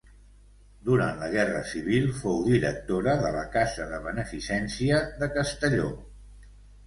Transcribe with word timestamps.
Durant 0.85 1.19
la 1.23 1.27
Guerra 1.33 1.59
Civil 1.71 2.07
fou 2.21 2.39
directora 2.47 3.13
de 3.25 3.31
la 3.35 3.43
Casa 3.57 3.87
de 3.93 3.99
Beneficència 4.07 5.05
de 5.23 5.29
Castelló. 5.37 5.93